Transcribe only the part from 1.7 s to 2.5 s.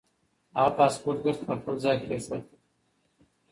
ځای کېښود.